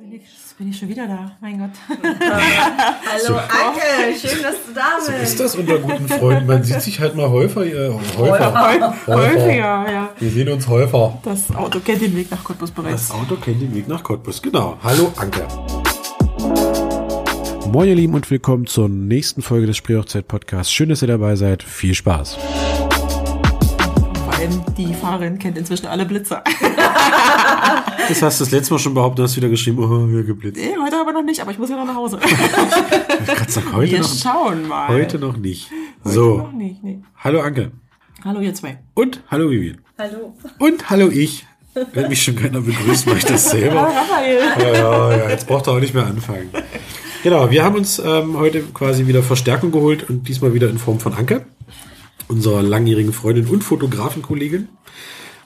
[0.00, 0.22] bin ich,
[0.58, 1.70] bin ich schon wieder da, mein Gott.
[1.98, 5.22] Hallo Anke, schön, dass du da So bist.
[5.24, 6.46] ist das unter guten Freunden.
[6.46, 7.94] Man sieht sich halt mal häufiger.
[8.16, 8.94] Häufiger.
[9.06, 9.52] Häufiger,
[9.90, 10.08] ja.
[10.18, 11.18] Wir sehen uns häufiger.
[11.22, 13.08] Das Auto kennt den Weg nach Cottbus bereits.
[13.08, 14.40] Das Auto kennt den Weg nach Cottbus.
[14.40, 14.78] Genau.
[14.82, 15.46] Hallo Anke.
[17.68, 20.72] Moin ihr Lieben und willkommen zur nächsten Folge des Spreehochzeit-Podcasts.
[20.72, 21.62] Schön, dass ihr dabei seid.
[21.62, 22.36] Viel Spaß.
[24.40, 26.42] Allem die Fahrerin kennt inzwischen alle Blitzer.
[28.08, 30.58] Das hast du das letzte Mal schon behauptet, hast wieder geschrieben, oh, wir geblitzt.
[30.60, 32.18] Nee, heute aber noch nicht, aber ich muss ja noch nach Hause.
[32.24, 34.88] Ich kann sagen, heute Wir noch, schauen mal.
[34.88, 35.70] heute noch nicht.
[36.02, 36.98] Heute So, noch nicht, nee.
[37.18, 37.70] hallo Anke.
[38.24, 38.78] Hallo ihr zwei.
[38.94, 39.78] Und hallo Vivian.
[39.96, 40.34] Hallo.
[40.58, 41.46] Und hallo ich.
[41.92, 43.82] Wenn mich schon keiner begrüßt, mache ich das selber.
[43.94, 44.40] Raphael.
[44.58, 46.50] Ja, ja, ja, jetzt braucht er auch nicht mehr anfangen.
[47.22, 50.98] Genau, wir haben uns ähm, heute quasi wieder Verstärkung geholt und diesmal wieder in Form
[50.98, 51.44] von Anke,
[52.30, 54.68] unserer langjährigen Freundin und Fotografenkollegin.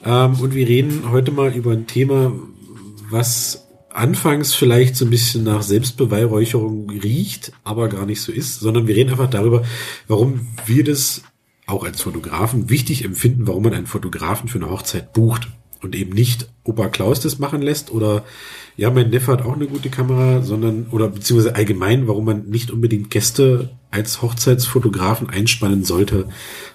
[0.03, 2.31] Ähm, und wir reden heute mal über ein Thema,
[3.09, 8.87] was anfangs vielleicht so ein bisschen nach Selbstbeweihräucherung riecht, aber gar nicht so ist, sondern
[8.87, 9.63] wir reden einfach darüber,
[10.07, 11.23] warum wir das
[11.65, 15.47] auch als Fotografen wichtig empfinden, warum man einen Fotografen für eine Hochzeit bucht
[15.85, 18.23] und eben nicht Opa Klaus das machen lässt oder
[18.77, 22.71] ja, mein Neffe hat auch eine gute Kamera, sondern oder beziehungsweise allgemein, warum man nicht
[22.71, 26.27] unbedingt Gäste als Hochzeitsfotografen einspannen sollte,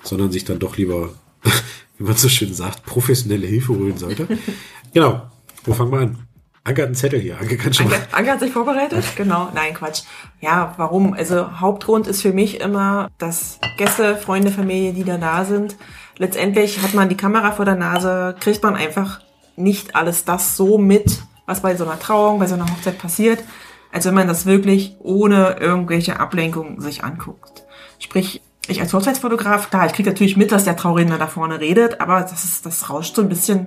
[0.02, 1.10] sondern sich dann doch lieber,
[1.98, 4.26] wie man so schön sagt, professionelle Hilfe holen sollte.
[4.94, 5.30] genau.
[5.64, 6.18] Wo fangen wir an?
[6.62, 7.38] Anke hat einen Zettel hier.
[7.40, 8.00] Anke kann schon Anke.
[8.12, 9.04] Anke hat sich vorbereitet?
[9.16, 9.48] Genau.
[9.54, 10.02] Nein, Quatsch.
[10.40, 11.14] Ja, warum?
[11.14, 15.76] Also Hauptgrund ist für mich immer, dass Gäste, Freunde, Familie, die da da sind,
[16.18, 19.20] letztendlich hat man die Kamera vor der Nase, kriegt man einfach
[19.56, 23.42] nicht alles das so mit, was bei so einer Trauung, bei so einer Hochzeit passiert,
[23.90, 27.64] als wenn man das wirklich ohne irgendwelche Ablenkung sich anguckt.
[27.98, 32.00] Sprich, ich als Hochzeitsfotograf, klar, ich kriege natürlich mit, dass der Trauredner da vorne redet,
[32.00, 33.66] aber das ist, das rauscht so ein bisschen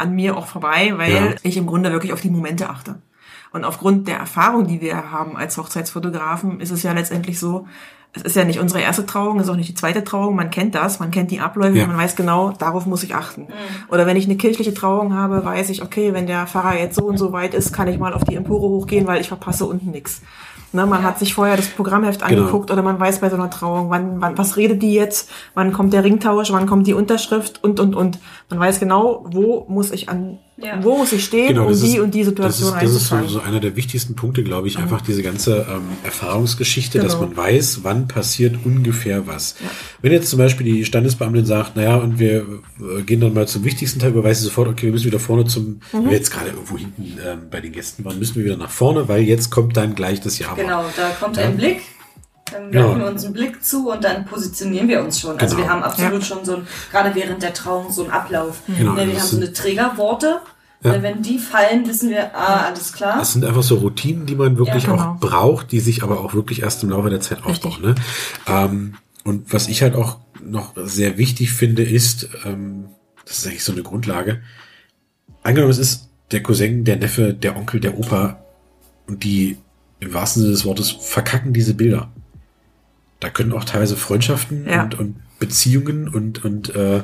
[0.00, 1.22] an mir auch vorbei, weil Ja.
[1.42, 2.96] ich im Grunde wirklich auf die Momente achte.
[3.52, 7.66] Und aufgrund der Erfahrung, die wir haben als Hochzeitsfotografen, ist es ja letztendlich so,
[8.12, 10.50] es ist ja nicht unsere erste Trauung, es ist auch nicht die zweite Trauung, man
[10.50, 11.86] kennt das, man kennt die Abläufe, Ja.
[11.86, 13.46] man weiß genau, darauf muss ich achten.
[13.88, 17.04] Oder wenn ich eine kirchliche Trauung habe, weiß ich, okay, wenn der Pfarrer jetzt so
[17.04, 19.90] und so weit ist, kann ich mal auf die Empore hochgehen, weil ich verpasse unten
[19.92, 20.22] nichts.
[20.72, 22.42] Ne, man hat sich vorher das Programmheft Genau.
[22.42, 25.72] angeguckt oder man weiß bei so einer Trauung, wann, wann, was redet die jetzt, wann
[25.72, 28.18] kommt der Ringtausch, wann kommt die Unterschrift und, und, und.
[28.50, 30.78] Man weiß genau, wo muss ich an, Ja.
[30.82, 33.28] wo muss ich stehen, um das die ist- und die Situation Das ist, das ist
[33.28, 37.28] so, so einer der wichtigsten Punkte, glaube ich, einfach diese ganze ähm, Erfahrungsgeschichte, dass Genau.
[37.28, 39.56] man weiß, wann passiert ungefähr was.
[40.02, 42.40] Wenn jetzt zum Beispiel die Standesbeamtin sagt, naja, und wir
[42.98, 45.46] äh, gehen dann mal zum wichtigsten Teil, weiß sie sofort, okay, wir müssen wieder vorne
[45.46, 45.80] zum, Mhm.
[45.92, 48.70] wenn wir jetzt gerade irgendwo hinten ähm, bei den Gästen waren, müssen wir wieder nach
[48.70, 50.56] vorne, weil jetzt kommt dann gleich das Jahr.
[50.56, 51.44] Genau, da kommt Ja.
[51.44, 51.80] ein Blick.
[52.52, 52.86] Dann Genau.
[52.88, 55.38] werfen wir uns einen Blick zu und dann positionieren wir uns schon.
[55.38, 55.66] Also Genau.
[55.68, 58.62] wir haben absolut schon so ein, gerade während der Trauung, so einen Ablauf.
[58.66, 60.40] Genau, Ne, wir haben so eine Trägerworte.
[60.82, 63.18] Ne, Wenn die fallen, wissen wir, ah, alles klar.
[63.18, 65.02] Das sind einfach so Routinen, die man wirklich Ja, genau.
[65.12, 67.82] auch braucht, die sich aber auch wirklich erst im Laufe der Zeit aufbauen.
[67.82, 67.94] Ne?
[68.46, 68.94] Ähm,
[69.24, 72.86] und was ich halt auch noch sehr wichtig finde, ist, ähm,
[73.26, 74.40] das ist eigentlich so eine Grundlage,
[75.42, 78.38] angenommen es ist der Cousin, der Neffe, der Onkel, der Opa
[79.06, 79.58] und die
[79.98, 82.10] im wahrsten Sinne des Wortes verkacken diese Bilder.
[83.20, 84.82] Da können auch teilweise Freundschaften Ja.
[84.82, 87.02] und, und Beziehungen und, und äh,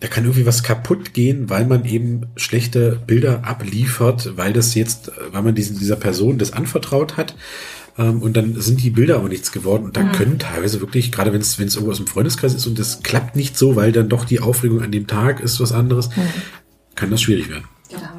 [0.00, 5.08] da kann irgendwie was kaputt gehen, weil man eben schlechte Bilder abliefert, weil das jetzt,
[5.08, 7.36] äh, weil man diesen, dieser Person das anvertraut hat.
[7.98, 9.84] Ähm, und dann sind die Bilder aber nichts geworden.
[9.84, 12.66] Und da können teilweise wirklich, gerade wenn es wenn es irgendwo aus dem Freundeskreis ist
[12.66, 15.72] und das klappt nicht so, weil dann doch die Aufregung an dem Tag ist was
[15.72, 16.10] anderes,
[16.96, 17.64] kann das schwierig werden.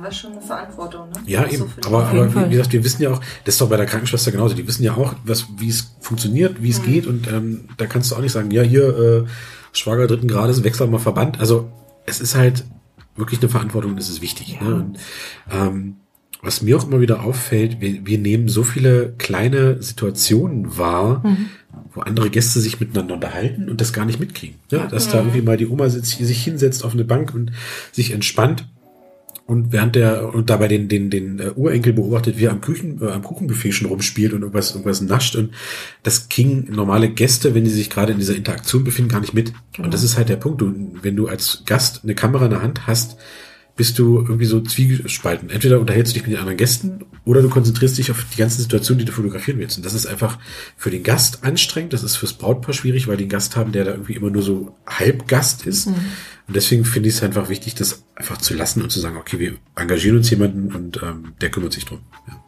[0.01, 1.09] Haben wir schon eine Verantwortung.
[1.09, 1.16] Ne?
[1.28, 1.66] Ja, So eben.
[1.79, 2.47] die- Aber, aber Fall.
[2.50, 4.56] wie gesagt, wir wissen ja auch, das ist doch bei der Krankenschwester genauso.
[4.56, 7.06] Die wissen ja auch, was, wie es funktioniert, wie es geht.
[7.06, 9.23] Und ähm, da kannst du auch nicht sagen, ja, hier, äh,
[9.73, 11.40] Schwager dritten Grades, wechsel mal Verband.
[11.40, 11.69] Also
[12.06, 12.66] es ist halt
[13.16, 14.57] wirklich eine Verantwortung und es ist wichtig.
[14.59, 14.67] Ja.
[14.67, 14.75] Ne?
[14.75, 14.97] Und,
[15.51, 15.95] ähm,
[16.44, 21.23] was mir auch immer wieder auffällt, wir, wir nehmen so viele kleine Situationen wahr,
[21.94, 24.56] wo andere Gäste sich miteinander unterhalten und das gar nicht mitkriegen.
[24.72, 27.51] Ja, dass da irgendwie mal die Oma sitzt, sich hinsetzt auf eine Bank und
[27.91, 28.66] sich entspannt
[29.51, 33.01] und während der und dabei den den den äh, Urenkel beobachtet, wie er am Küchen
[33.01, 35.52] äh, am Kuchenbuffet schon rumspielt und irgendwas irgendwas nascht und
[36.03, 39.52] das kriegen normale Gäste, wenn die sich gerade in dieser Interaktion befinden, gar nicht mit.
[39.73, 39.85] Genau.
[39.85, 40.61] Und das ist halt der Punkt.
[40.61, 43.17] Du, wenn du als Gast eine Kamera in der Hand hast,
[43.81, 45.49] bist du irgendwie so zwiegespalten.
[45.49, 48.61] Entweder unterhältst du dich mit den anderen Gästen oder du konzentrierst dich auf die ganzen
[48.61, 49.75] Situationen, die du fotografieren willst.
[49.75, 50.37] Und das ist einfach
[50.78, 51.91] für den Gast anstrengend.
[51.91, 54.43] Das ist fürs Brautpaar schwierig, weil die einen Gast haben, der da irgendwie immer nur
[54.43, 55.87] so halb Gast ist.
[55.87, 55.95] Und
[56.55, 59.55] deswegen finde ich es einfach wichtig, das einfach zu lassen und zu sagen, okay, wir
[59.75, 62.01] engagieren uns jemanden und ähm, der kümmert sich drum.
[62.27, 62.43] Ja.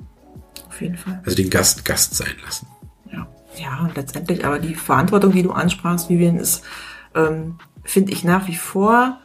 [0.67, 1.19] Auf jeden Fall.
[1.25, 2.67] Also den Gast Gast sein lassen.
[3.11, 3.27] Ja,
[3.59, 6.61] ja, und letztendlich aber die Verantwortung, die du ansprachst, Vivian, ist,
[7.15, 9.17] ähm, finde ich nach wie vor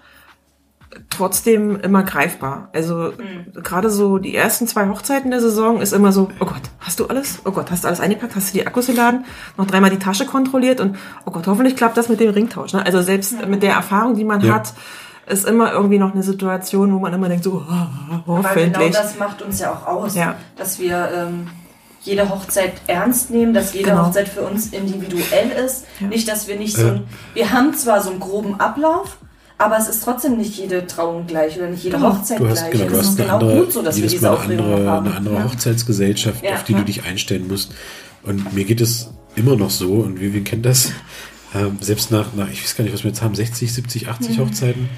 [1.11, 2.69] trotzdem immer greifbar.
[2.73, 3.13] Also
[3.55, 7.07] gerade so die ersten zwei Hochzeiten der Saison ist immer so, oh Gott, hast du
[7.07, 7.41] alles?
[7.45, 8.35] Oh Gott, hast du alles eingepackt?
[8.37, 9.25] Hast du die Akkus geladen?
[9.57, 10.97] Noch dreimal die Tasche kontrolliert und
[11.27, 12.73] oh Gott, hoffentlich klappt das mit dem Ringtausch.
[12.73, 12.85] Ne?
[12.85, 14.55] Also selbst mit der Erfahrung, die man Ja.
[14.55, 14.73] hat,
[15.27, 18.91] ist immer irgendwie noch eine Situation, wo man immer denkt, so, oh, Weil genau hoffentlich.
[18.93, 20.37] das macht uns ja auch aus, Ja.
[20.57, 21.49] dass wir ähm,
[22.01, 24.07] jede Hochzeit ernst nehmen, dass jede Genau.
[24.07, 25.85] Hochzeit für uns individuell ist.
[26.01, 26.07] Ja.
[26.07, 27.05] Nicht, dass wir nicht so ein,
[27.35, 29.19] wir haben zwar so einen groben Ablauf,
[29.59, 32.17] aber es ist trotzdem nicht jede Trauung gleich oder nicht jede Genau.
[32.17, 32.73] Hochzeit Du hast, gleich.
[32.73, 34.87] genau, du hast eine genau andere, gut so, dass wir jedes diese Mal eine andere,
[34.91, 35.07] haben.
[35.07, 36.55] eine andere Hochzeitsgesellschaft, Ja.
[36.55, 37.73] auf die du dich einstellen musst.
[38.23, 40.93] Und mir geht es immer noch so, und Vivian kennt das,
[41.55, 44.37] ähm, selbst nach, nach, ich weiß gar nicht, was wir jetzt haben, 60, 70, 80
[44.39, 44.43] Mhm.
[44.43, 44.89] Hochzeiten.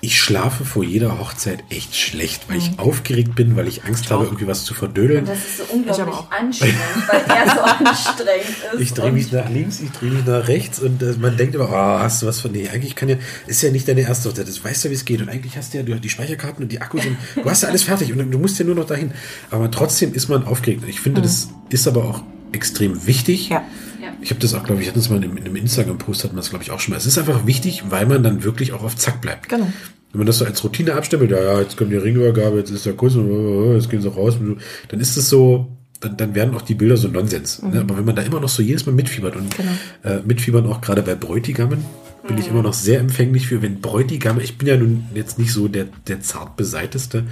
[0.00, 2.62] Ich schlafe vor jeder Hochzeit echt schlecht, weil Mhm.
[2.62, 5.20] ich aufgeregt bin, weil ich Angst habe, irgendwie was zu verdödeln.
[5.20, 6.30] Und das ist so Ich unglaublich aber auch.
[6.30, 6.76] anstrengend,
[7.08, 8.80] weil er so anstrengend ist.
[8.80, 11.68] Ich drehe mich nach links, ich drehe mich nach rechts und äh, man denkt immer,
[11.68, 13.16] oh, hast du was von, nee, eigentlich kann ja,
[13.48, 15.74] ist ja nicht deine erste Hochzeit, das weißt ja, wie es geht und eigentlich hast
[15.74, 18.30] du ja du, die Speicherkarten und die Akkus und du hast ja alles fertig und
[18.30, 19.10] du musst ja nur noch dahin.
[19.50, 20.84] Aber trotzdem ist man aufgeregt.
[20.86, 22.22] Ich finde, das ist aber auch
[22.52, 23.48] extrem wichtig.
[23.48, 23.62] Ja.
[24.20, 26.40] Ich habe das auch, glaube ich, hatten es mal in, in einem Instagram-Post, hatten wir
[26.40, 26.98] das, glaube ich, auch schon mal.
[26.98, 29.48] Es ist einfach wichtig, weil man dann wirklich auch auf Zack bleibt.
[29.48, 29.70] Genau.
[30.12, 32.86] Wenn man das so als Routine abstempelt, ja, ja, jetzt kommt die Ringübergabe, jetzt ist
[32.86, 34.36] der Kuss, und, äh, jetzt gehen sie raus,
[34.88, 35.68] dann ist es so,
[36.00, 37.62] dann, dann werden auch die Bilder so Nonsens.
[37.62, 37.80] Ne?
[37.80, 39.70] Aber wenn man da immer noch so jedes Mal mitfiebert und Genau.
[40.04, 41.84] äh, mitfiebern auch gerade bei Bräutigammen,
[42.26, 45.52] bin ich immer noch sehr empfänglich für, wenn Bräutigame, ich bin ja nun jetzt nicht
[45.52, 47.24] so der, der zart beseiteste,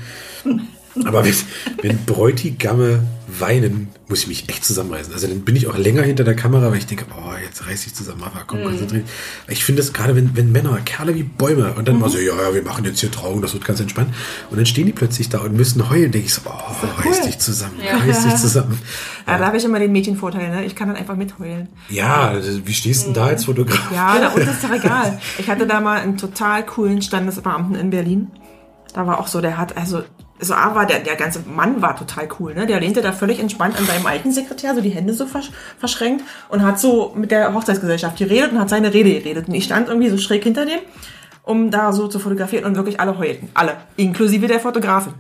[1.05, 1.35] aber wenn,
[1.83, 5.13] wenn Bräutigame weinen, muss ich mich echt zusammenreißen.
[5.13, 7.87] Also dann bin ich auch länger hinter der Kamera, weil ich denke, oh, jetzt reiß
[7.87, 9.05] ich zusammen, aber komm, konzentriert.
[9.49, 12.35] Ich finde es gerade, wenn, wenn Männer, Kerle wie Bäume und dann mal so, ja,
[12.41, 14.15] ja, wir machen jetzt hier Trauung, das wird ganz entspannt.
[14.51, 17.39] Und dann stehen die plötzlich da und müssen heulen, denke ich so, oh, reiß dich
[17.39, 18.79] zusammen, reiß dich zusammen.
[19.27, 20.65] Ja, da habe ich immer den Mädchenvorteil, ne?
[20.65, 21.69] Ich kann dann einfach mitheulen.
[21.89, 23.91] Ja, also wie stehst du denn da als Fotograf?
[23.93, 25.19] Ja, und das ist doch egal.
[25.39, 28.29] Ich hatte da mal einen total coolen Standesbeamten in Berlin.
[28.95, 30.05] Da war auch so, der hat, also,
[30.39, 32.67] so A war der, der ganze Mann war total cool, ne?
[32.67, 36.25] Der lehnte da völlig entspannt an seinem alten Sekretär, so die Hände so versch verschränkt
[36.49, 39.49] und hat so mit der Hochzeitsgesellschaft geredet und hat seine Rede geredet.
[39.49, 40.81] Und ich stand irgendwie so schräg hinter dem,
[41.43, 43.49] um da so zu fotografieren und wirklich alle heulten.
[43.55, 43.77] Alle.
[43.97, 45.15] Inklusive der Fotografen.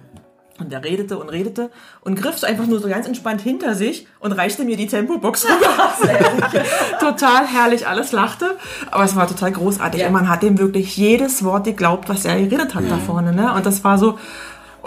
[0.58, 1.70] Und der redete und redete
[2.00, 5.44] und griff so einfach nur so ganz entspannt hinter sich und reichte mir die Tempobox
[5.44, 6.48] rüber.
[7.00, 8.56] total herrlich, alles lachte.
[8.90, 10.00] Aber es war total großartig.
[10.00, 10.06] Ja.
[10.06, 13.34] Und man hat dem wirklich jedes Wort geglaubt, was er geredet hat da vorne.
[13.34, 13.52] Ne?
[13.52, 14.18] Und das war so,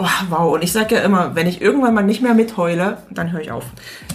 [0.00, 0.54] oh, wow.
[0.54, 3.50] Und ich sage ja immer, wenn ich irgendwann mal nicht mehr mitheule, dann höre ich
[3.52, 3.64] auf.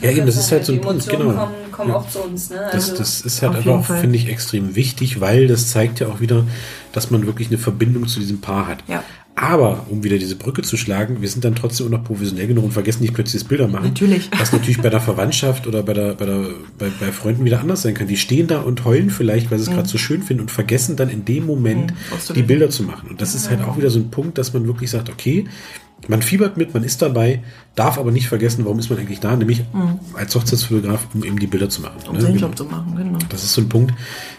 [0.02, 1.32] Ja, eben, das ist halt so ein Punkt, genau.
[1.32, 2.50] kommen, kommen auch zu uns.
[2.50, 2.58] Ne?
[2.72, 6.20] Das, Also, das ist halt einfach finde ich, extrem wichtig, weil das zeigt ja auch
[6.20, 6.44] wieder,
[6.92, 8.80] dass man wirklich eine Verbindung zu diesem Paar hat.
[8.88, 9.04] Ja.
[9.38, 12.64] Aber, um wieder diese Brücke zu schlagen, wir sind dann trotzdem auch noch professionell genug
[12.64, 13.88] und vergessen nicht plötzlich das Bilder machen.
[13.88, 14.30] Natürlich.
[14.38, 16.46] Was natürlich bei der Verwandtschaft oder bei, der, bei, der,
[16.80, 18.08] bei, bei Freunden wieder anders sein kann.
[18.08, 20.96] Die stehen da und heulen vielleicht, weil sie es gerade so schön finden und vergessen
[20.96, 22.44] dann in dem Moment Mhm, die.
[22.44, 23.10] Bilder zu machen.
[23.10, 25.46] Und das ist halt auch wieder so ein Punkt, dass man wirklich sagt, okay,
[26.07, 27.42] man fiebert mit, man ist dabei,
[27.75, 29.63] darf aber nicht vergessen, warum ist man eigentlich da, nämlich
[30.13, 31.98] als Hochzeitsfotograf, um eben die Bilder zu machen.
[32.04, 32.10] Mhm.
[32.10, 32.22] Um ne?
[32.22, 32.48] seinen Genau.
[32.48, 33.18] Job zu machen, genau.
[33.30, 33.94] Das ist so ein Punkt,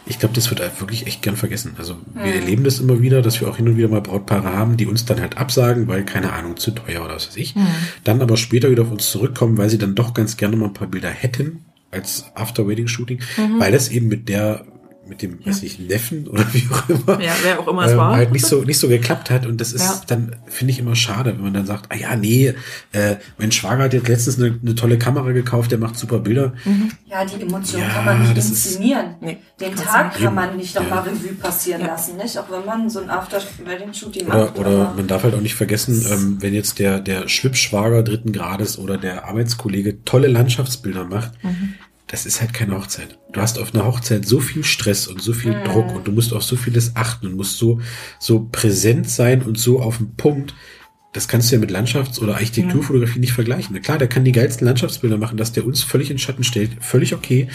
[0.07, 1.75] ich glaube, das wird halt wirklich echt gern vergessen.
[1.79, 4.77] Also wir erleben das immer wieder, dass wir auch hin und wieder mal Brautpaare haben,
[4.77, 7.55] die uns dann halt absagen, weil, keine Ahnung, zu teuer oder was weiß ich.
[8.05, 10.75] Dann aber später wieder auf uns zurückkommen, weil sie dann doch ganz gerne mal ein
[10.75, 13.21] paar Bilder hätten als After-Wedding-Shooting,
[13.59, 14.65] weil das eben mit der
[15.09, 17.99] mit dem, weiß nicht, Neffen oder wie auch immer, Ja, wer auch immer es ähm,
[17.99, 18.15] war.
[18.17, 19.47] halt nicht so, nicht so geklappt hat.
[19.47, 20.01] Und das ist Ja.
[20.09, 22.55] dann, finde ich immer schade, wenn man dann sagt, ah ja, nee,
[22.93, 26.53] äh, mein Schwager hat jetzt letztens eine, eine tolle Kamera gekauft, der macht super Bilder.
[27.07, 29.15] ja, die Emotion Ja, kann man nicht das ist- inszenieren.
[29.21, 31.89] Nee, Den Tag kann man nicht nochmal Revue passieren Ja.
[31.89, 32.37] lassen, nicht?
[32.39, 34.59] Auch wenn man so ein After-Wedding-Shooting Oder, macht.
[34.59, 38.33] oder aber- man darf halt auch nicht vergessen, ähm, wenn jetzt der, der Schwippschwager dritten
[38.33, 41.33] Grades oder der Arbeitskollege tolle Landschaftsbilder macht,
[42.07, 43.19] das ist halt keine Hochzeit.
[43.33, 46.33] Du hast auf einer Hochzeit so viel Stress und so viel Druck und du musst
[46.33, 47.81] auf so vieles achten und musst so,
[48.21, 50.55] so präsent sein und so auf den Punkt.
[51.13, 53.75] Das kannst du ja mit Landschafts- oder Architekturfotografie nicht vergleichen.
[53.75, 56.73] Na klar, der kann die geilsten Landschaftsbilder machen, dass der uns völlig in Schatten stellt,
[56.81, 57.49] völlig okay.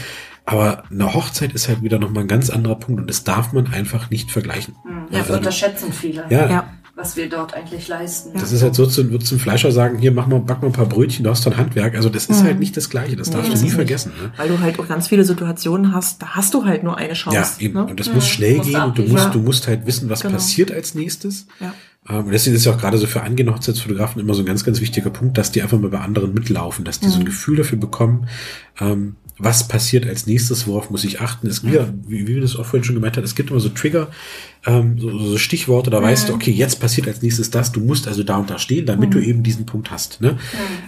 [0.46, 3.68] Aber eine Hochzeit ist halt wieder nochmal ein ganz anderer Punkt und das darf man
[3.72, 4.76] einfach nicht vergleichen.
[5.12, 6.74] Ja, Also, unterschätzen viele, ja, Ja.
[7.02, 8.30] Was wir dort eigentlich leisten.
[8.34, 10.74] das ist halt so, zu, wird zum Fleischer sagen, hier, mach mal, back mal ein
[10.74, 11.96] paar Brötchen, du hast ein Handwerk.
[11.96, 14.12] Also das ist halt nicht das Gleiche, das darfst das du nie vergessen.
[14.22, 14.32] Ne?
[14.38, 17.38] Weil du halt auch ganz viele Situationen hast, da hast du halt nur eine Chance.
[17.60, 17.74] Ja, eben.
[17.74, 17.86] Ne?
[17.88, 19.30] Und das muss schnell gehen und du musst, Ja.
[19.32, 20.36] du musst halt wissen, was Genau.
[20.36, 21.48] passiert als nächstes.
[21.60, 21.74] Ja.
[22.10, 24.64] Ähm, Und deswegen ist ja auch gerade so für angehende Hochzeitsfotografen immer so ein ganz,
[24.64, 27.58] ganz wichtiger Punkt, dass die einfach mal bei anderen mitlaufen, dass die so ein Gefühl
[27.58, 28.28] dafür bekommen,
[28.80, 31.48] ähm, was passiert als nächstes, worauf muss ich achten.
[31.48, 33.60] Es gibt, ja, wie, wie wir das auch vorhin schon gemeint haben, es gibt immer
[33.60, 34.10] so Trigger,
[34.66, 38.08] ähm, so, so Stichworte, da weißt du, okay, jetzt passiert als nächstes das, du musst
[38.08, 40.22] also da und da stehen, damit du eben diesen Punkt hast.
[40.22, 40.38] Ne?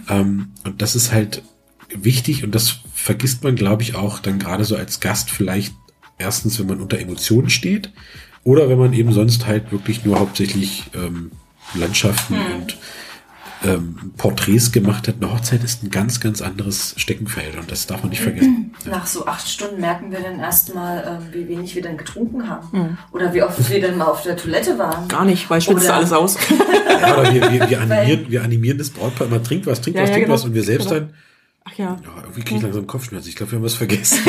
[0.08, 1.42] Ähm, und das ist halt
[1.88, 5.74] wichtig und das vergisst man, glaube ich, auch dann gerade so als Gast vielleicht
[6.18, 7.92] erstens, wenn man unter Emotionen steht
[8.44, 11.32] Oder wenn man eben sonst halt wirklich nur hauptsächlich ähm,
[11.74, 12.76] Landschaften und
[13.66, 15.16] ähm, Porträts gemacht hat.
[15.20, 18.74] Eine Hochzeit ist ein ganz, ganz anderes Steckenfeld und das darf man nicht vergessen.
[18.86, 22.98] Nach so acht Stunden merken wir dann erstmal, ähm, wie wenig wir dann getrunken haben.
[23.12, 25.08] Oder wie oft wir dann mal auf der Toilette waren.
[25.08, 26.36] Gar nicht, weil schwitzt Oder- alles aus.
[27.00, 30.02] Ja, aber wir, wir, wir, animieren, wir animieren das Brautpaar immer, trinkt was, trinkt Ja,
[30.02, 30.34] was, ja, trinkt genau.
[30.38, 31.00] was und wir selbst Genau.
[31.00, 31.14] dann,
[31.66, 31.96] Ach ja.
[32.04, 33.28] ja, irgendwie kriege ich langsam Kopfschmerzen.
[33.28, 34.18] Ich glaube, wir haben was vergessen.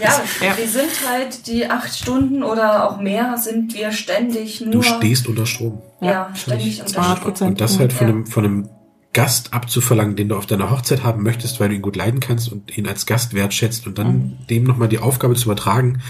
[0.00, 0.56] Ja, Ja.
[0.56, 4.72] wir sind halt die acht Stunden oder auch mehr sind wir ständig nur.
[4.72, 5.82] Du stehst unter Strom.
[6.00, 7.48] Ja, ständig unter 200 Strom.
[7.48, 8.12] Und das halt von, Ja.
[8.14, 8.68] einem, von einem
[9.12, 12.50] Gast abzuverlangen, den du auf deiner Hochzeit haben möchtest, weil du ihn gut leiden kannst
[12.50, 16.00] und ihn als Gast wertschätzt und dann dem nochmal die Aufgabe zu übertragen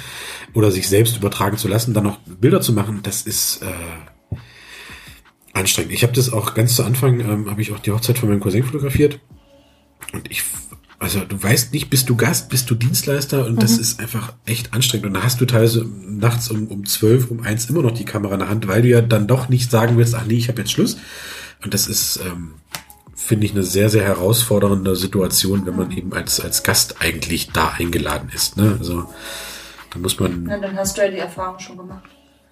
[0.55, 4.37] oder sich selbst übertragen zu lassen, dann noch Bilder zu machen, das ist äh,
[5.53, 5.93] anstrengend.
[5.93, 8.41] Ich habe das auch ganz zu Anfang, ähm, habe ich auch die Hochzeit von meinem
[8.41, 9.19] Cousin fotografiert
[10.13, 10.43] und ich,
[10.99, 14.75] also du weißt nicht, bist du Gast, bist du Dienstleister und das ist einfach echt
[14.75, 15.07] anstrengend.
[15.07, 18.35] Und da hast du teilweise nachts um, um 12, um eins immer noch die Kamera
[18.35, 20.61] in der Hand, weil du ja dann doch nicht sagen willst, ach nee, ich habe
[20.61, 20.99] jetzt Schluss.
[21.63, 22.55] Und das ist, ähm,
[23.15, 27.71] finde ich, eine sehr, sehr herausfordernde Situation, wenn man eben als, als Gast eigentlich da
[27.79, 28.57] eingeladen ist.
[28.57, 28.77] Ne?
[28.79, 29.09] Also
[29.91, 30.45] da muss man.
[30.45, 32.05] Na, dann hast du ja die Erfahrung schon gemacht.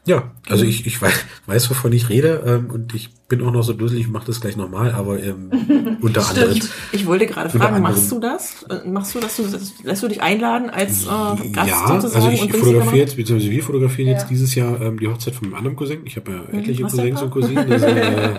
[0.06, 3.62] Ja, also ich, ich weiß, weiß, wovon ich rede ähm, und ich bin auch noch
[3.62, 6.58] so dusselig, ich mache das gleich nochmal, aber ähm, unter anderem.
[6.92, 8.62] Ich wollte gerade fragen, machst du das?
[8.64, 9.36] Äh, Machst du das?
[9.36, 9.42] Du,
[9.84, 14.08] lässt du dich einladen als äh, Gast ja, also ich fotografiere jetzt, beziehungsweise wir fotografieren
[14.08, 14.14] Ja.
[14.14, 16.00] jetzt dieses Jahr ähm, die Hochzeit von meinem anderen Cousin.
[16.06, 17.70] Ich habe ja etliche was der Cousins und Cousinen.
[17.70, 18.38] Also, äh,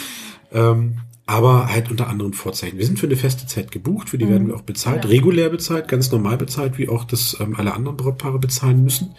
[0.52, 0.96] ähm,
[1.30, 2.76] aber halt unter anderen Vorzeichen.
[2.76, 5.10] Wir sind für eine feste Zeit gebucht, für die werden wir auch bezahlt, Ja.
[5.10, 9.14] regulär bezahlt, ganz normal bezahlt, wie auch das ähm, alle anderen Brautpaare bezahlen müssen.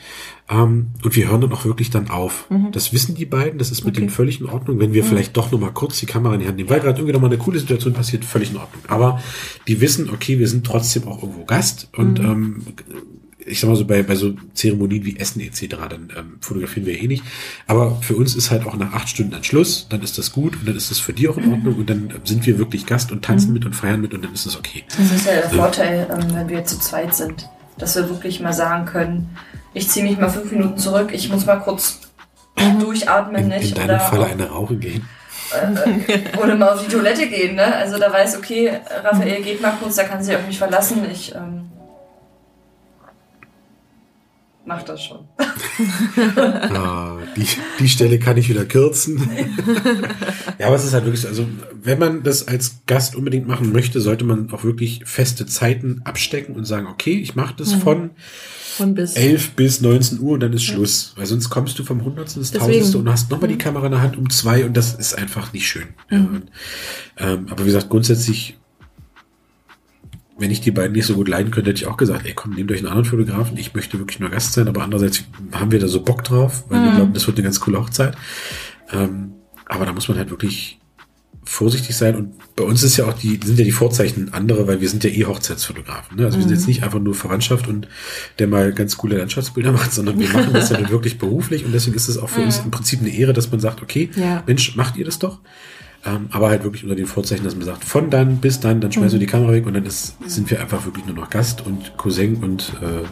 [0.50, 2.50] Ähm, und wir hören dann auch wirklich dann auf.
[2.74, 5.52] Das wissen die beiden, das ist mit denen völlig in Ordnung, wenn wir vielleicht doch
[5.54, 7.94] nochmal kurz die Kamera in die Hand nehmen, weil gerade irgendwie nochmal eine coole Situation
[7.94, 8.84] passiert, völlig in Ordnung.
[8.90, 9.22] Aber
[9.70, 12.64] die wissen, okay, wir sind trotzdem auch irgendwo Gast und ähm,
[13.46, 17.02] ich sag mal so, bei, bei so Zeremonien wie Essen etc., dann ähm, fotografieren wir
[17.02, 17.24] eh nicht.
[17.68, 20.56] Aber für uns ist halt auch nach acht Stunden ein Schluss, dann ist das gut
[20.56, 23.12] und dann ist das für die auch in Ordnung und dann sind wir wirklich Gast
[23.12, 24.84] und tanzen mit und feiern mit und dann ist das okay.
[24.98, 28.54] Das ist ja der Vorteil, ähm, wenn wir zu zweit sind, dass wir wirklich mal
[28.54, 29.30] sagen können,
[29.74, 32.02] ich ziehe mich mal fünf Minuten zurück, ich muss mal kurz
[32.80, 33.70] durchatmen, In, nicht?
[33.70, 35.08] in deinem oder, Falle eine Rauche gehen.
[36.42, 37.76] oder mal auf die Toilette gehen, ne?
[37.76, 38.72] Also da weiß, okay,
[39.04, 41.71] Raphael geht mal kurz, da kann sie auf mich verlassen, ich ähm,
[44.72, 45.20] mach das schon.
[46.28, 47.48] Ah, die,
[47.80, 49.30] die Stelle kann ich wieder kürzen.
[50.60, 51.48] ja, aber es ist halt wirklich so, also
[51.82, 56.56] wenn man das als Gast unbedingt machen möchte, sollte man auch wirklich feste Zeiten abstecken
[56.56, 58.12] und sagen, okay, ich mache das von
[58.78, 59.16] Von bis.
[59.16, 61.14] 11 bis 19 Uhr und dann ist Schluss.
[61.16, 62.52] Weil sonst kommst du vom Hundertsten ins.
[62.52, 65.52] Tausendste und hast nochmal die Kamera in der Hand um zwei und das ist einfach
[65.54, 65.88] nicht schön.
[66.10, 66.44] Ja, und,
[67.18, 68.58] ähm, aber wie gesagt, grundsätzlich,
[70.42, 72.56] wenn ich die beiden nicht so gut leiden könnte, hätte ich auch gesagt, ey komm,
[72.56, 73.58] nehmt euch einen anderen Fotografen.
[73.58, 76.84] Ich möchte wirklich nur Gast sein, aber andererseits haben wir da so Bock drauf, weil
[76.84, 78.18] wir glauben, das wird eine ganz coole Hochzeit.
[78.92, 79.34] Ähm,
[79.66, 80.80] aber da muss man halt wirklich
[81.44, 84.80] vorsichtig sein und bei uns ist ja auch die, sind ja die Vorzeichen andere, weil
[84.80, 86.18] wir sind ja eh Hochzeitsfotografen.
[86.18, 86.26] Ne?
[86.26, 87.88] Also wir sind jetzt nicht einfach nur Verwandtschaft und
[88.38, 91.72] der mal ganz coole Landschaftsbilder macht, sondern wir machen das ja dann wirklich beruflich und
[91.72, 94.44] deswegen ist es auch für uns im Prinzip eine Ehre, dass man sagt, okay, Ja.
[94.46, 95.40] Mensch, macht ihr das doch?
[96.04, 98.92] Ähm, aber halt wirklich unter den Vorzeichen, dass man sagt, von dann bis dann, dann
[98.92, 101.64] schmeißen wir die Kamera weg und dann ist, sind wir einfach wirklich nur noch Gast
[101.66, 103.08] und Cousin und äh,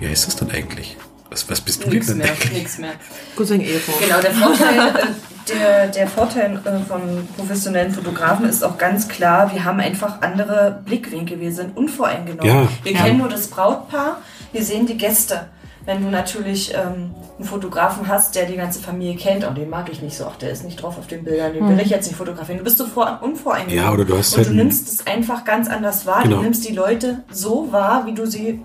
[0.00, 0.96] wie heißt das dann eigentlich?
[1.30, 2.52] Was, was bist du denn Nix dann mehr, eigentlich?
[2.52, 2.92] nix mehr.
[3.36, 3.92] Cousin Ehefrau.
[4.00, 7.00] Genau, der Vorteil, äh, der, der Vorteil äh, von
[7.36, 12.44] professionellen Fotografen ist auch ganz klar, wir haben einfach andere Blickwinkel, wir sind unvoreingenommen.
[12.52, 12.68] Ja.
[12.82, 13.02] Wir Ja.
[13.04, 14.20] kennen nur das Brautpaar,
[14.52, 15.46] wir sehen die Gäste.
[15.84, 19.90] Wenn du natürlich ähm, einen Fotografen hast, der die ganze Familie kennt, oh, den mag
[19.90, 22.06] ich nicht so, ach, der ist nicht drauf auf den Bildern, den will ich jetzt
[22.06, 22.58] nicht fotografieren.
[22.58, 23.84] Du bist so vor, unvoreingenommen.
[23.84, 26.22] Ja, oder du hast Und halt du nimmst es einfach ganz anders wahr.
[26.22, 26.36] Genau.
[26.36, 28.60] Du nimmst die Leute so wahr, wie du sie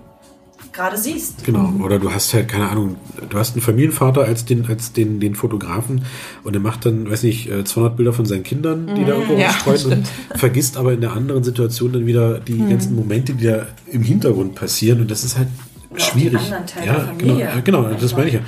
[0.72, 1.44] gerade siehst.
[1.44, 2.96] Genau, oder du hast halt, keine Ahnung,
[3.28, 6.04] du hast einen Familienvater als den, als den, den Fotografen
[6.44, 9.34] und der macht dann, weiß nicht, äh, 200 Bilder von seinen Kindern, die da irgendwo
[9.34, 13.46] Ja, rumstreuen und vergisst aber in der anderen Situation dann wieder die ganzen Momente, die
[13.46, 15.48] da im Hintergrund passieren und das ist halt
[15.90, 16.40] auch die schwierig.
[16.40, 17.62] anderen Teile ja, der Familie.
[17.64, 18.40] genau, genau, das meine ich ja.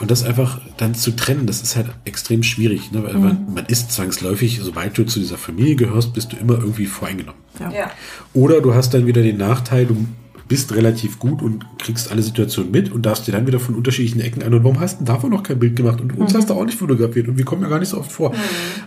[0.00, 3.04] Und das einfach dann zu trennen, das ist halt extrem schwierig, ne?
[3.04, 6.86] weil man, man ist zwangsläufig, sobald du zu dieser Familie gehörst, bist du immer irgendwie
[6.86, 7.40] voreingenommen.
[7.58, 7.70] Ja.
[7.70, 7.90] Ja.
[8.32, 10.06] Oder du hast dann wieder den Nachteil, du
[10.48, 14.20] bist relativ gut und kriegst alle Situationen mit und darfst dir dann wieder von unterschiedlichen
[14.20, 14.52] Ecken an.
[14.52, 16.00] Und warum hast du denn davon noch kein Bild gemacht?
[16.00, 18.10] Und uns hast du auch nicht fotografiert und wir kommen ja gar nicht so oft
[18.10, 18.34] vor.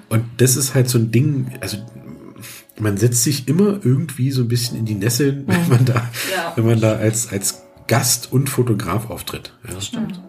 [0.10, 1.77] Und das ist halt so ein Ding, also
[2.79, 6.53] man setzt sich immer irgendwie so ein bisschen in die Nesseln, wenn man da, Ja.
[6.55, 7.62] wenn man da als, als
[7.93, 9.53] Gast und Fotograf auftritt.
[9.69, 9.79] Ja.
[9.79, 10.19] Stimmt.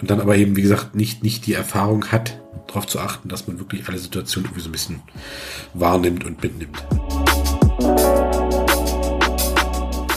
[0.00, 3.46] Und dann aber eben, wie gesagt, nicht, nicht die Erfahrung hat, darauf zu achten, dass
[3.46, 5.02] man wirklich alle Situationen irgendwie so ein bisschen
[5.74, 6.84] wahrnimmt und mitnimmt.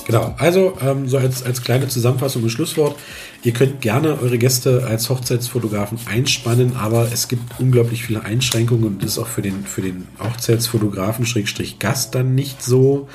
[0.08, 2.98] Genau, also ähm, so als, als kleine Zusammenfassung und Schlusswort.
[3.44, 9.04] Ihr könnt gerne eure Gäste als Hochzeitsfotografen einspannen, aber es gibt unglaublich viele Einschränkungen und
[9.04, 13.08] das ist auch für den, für den Hochzeitsfotografen Schrägstrich Gast dann nicht so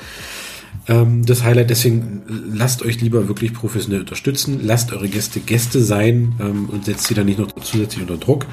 [0.87, 1.69] ähm, das Highlight.
[1.69, 7.05] Deswegen lasst euch lieber wirklich professionell unterstützen, lasst eure Gäste Gäste sein ähm, und setzt
[7.07, 8.45] sie dann nicht noch zusätzlich unter Druck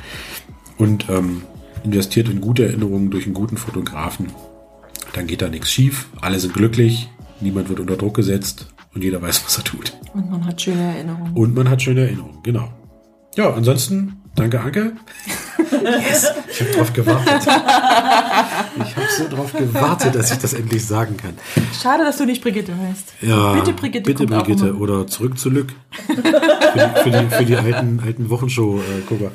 [0.78, 1.42] und ähm,
[1.84, 4.28] investiert in gute Erinnerungen durch einen guten Fotografen.
[5.12, 7.08] Dann geht da nichts schief, alle sind glücklich,
[7.40, 9.96] niemand wird unter Druck gesetzt und jeder weiß, was er tut.
[10.14, 11.32] Und man hat schöne Erinnerungen.
[11.34, 12.68] Und man hat schöne Erinnerungen, genau.
[13.36, 14.92] Ja, ansonsten, danke Anke.
[15.82, 17.46] Yes, ich habe drauf gewartet.
[18.82, 21.34] Ich habe so drauf gewartet, dass ich das endlich sagen kann.
[21.82, 23.14] Schade, dass du nicht Brigitte heißt.
[23.20, 24.02] Ja, Bitte Brigitte.
[24.10, 25.72] bitte Brigitte oder zurück zu Lück.
[26.06, 29.32] für, die, für, die, für die alten, alten Wochenshow-Gucker.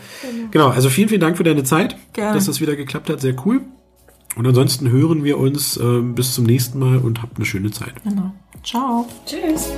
[0.51, 2.33] Genau, also vielen, vielen Dank für deine Zeit, Gerne.
[2.35, 3.21] dass das wieder geklappt hat.
[3.21, 3.61] Sehr cool.
[4.35, 7.93] Und ansonsten hören wir uns ähm, bis zum nächsten Mal und habt eine schöne Zeit.
[8.03, 8.33] Genau.
[8.63, 9.07] Ciao.
[9.25, 9.69] Tschüss.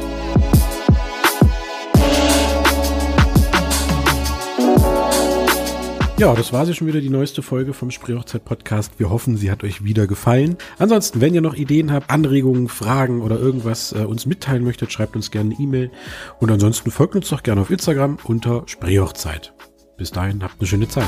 [6.20, 8.94] Ja, das war sie schon wieder die neueste Folge vom Spreehochzeit Podcast.
[8.98, 10.58] Wir hoffen, sie hat euch wieder gefallen.
[10.80, 15.16] Ansonsten, wenn ihr noch Ideen habt, Anregungen, Fragen oder irgendwas äh, uns mitteilen möchtet, schreibt
[15.16, 15.92] uns gerne eine E-Mail.
[16.40, 19.54] Und ansonsten folgt uns doch gerne auf Instagram unter Spreehochzeit.
[19.96, 21.08] Bis dahin, habt eine schöne Zeit.